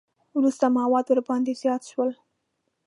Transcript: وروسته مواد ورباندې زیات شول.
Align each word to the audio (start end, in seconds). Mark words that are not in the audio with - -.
وروسته 0.37 0.65
مواد 0.77 1.05
ورباندې 1.09 1.53
زیات 1.61 1.81
شول. 1.91 2.11